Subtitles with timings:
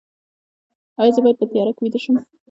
[0.99, 2.15] ایا زه باید په تیاره کې ویده شم؟